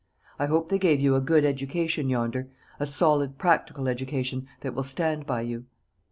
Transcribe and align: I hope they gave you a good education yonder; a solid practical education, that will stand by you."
I 0.39 0.47
hope 0.47 0.69
they 0.69 0.79
gave 0.79 0.99
you 0.99 1.13
a 1.13 1.21
good 1.21 1.45
education 1.45 2.09
yonder; 2.09 2.49
a 2.79 2.87
solid 2.87 3.37
practical 3.37 3.87
education, 3.87 4.47
that 4.61 4.73
will 4.73 4.81
stand 4.81 5.27
by 5.27 5.41
you." 5.41 5.65